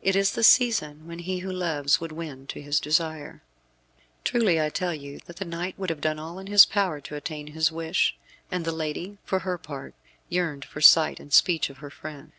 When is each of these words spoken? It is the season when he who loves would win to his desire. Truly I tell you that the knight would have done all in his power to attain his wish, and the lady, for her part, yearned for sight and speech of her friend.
It 0.00 0.16
is 0.16 0.32
the 0.32 0.42
season 0.42 1.06
when 1.06 1.18
he 1.18 1.40
who 1.40 1.52
loves 1.52 2.00
would 2.00 2.10
win 2.10 2.46
to 2.46 2.62
his 2.62 2.80
desire. 2.80 3.42
Truly 4.24 4.58
I 4.58 4.70
tell 4.70 4.94
you 4.94 5.18
that 5.26 5.36
the 5.36 5.44
knight 5.44 5.78
would 5.78 5.90
have 5.90 6.00
done 6.00 6.18
all 6.18 6.38
in 6.38 6.46
his 6.46 6.64
power 6.64 7.02
to 7.02 7.16
attain 7.16 7.48
his 7.48 7.70
wish, 7.70 8.16
and 8.50 8.64
the 8.64 8.72
lady, 8.72 9.18
for 9.24 9.40
her 9.40 9.58
part, 9.58 9.92
yearned 10.30 10.64
for 10.64 10.80
sight 10.80 11.20
and 11.20 11.34
speech 11.34 11.68
of 11.68 11.78
her 11.84 11.90
friend. 11.90 12.32